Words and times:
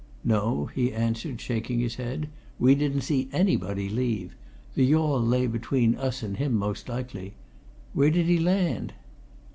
"No," 0.23 0.65
he 0.73 0.91
answered, 0.91 1.39
shaking 1.39 1.77
his 1.77 1.93
head. 1.97 2.27
"We 2.57 2.73
didn't 2.73 3.01
see 3.01 3.29
anybody 3.31 3.87
leave. 3.87 4.35
The 4.73 4.83
yawl 4.83 5.21
lay 5.21 5.45
between 5.45 5.93
us 5.93 6.23
and 6.23 6.37
him 6.37 6.55
most 6.55 6.89
likely. 6.89 7.35
Where 7.93 8.09
did 8.09 8.25
he 8.25 8.39
land?" 8.39 8.93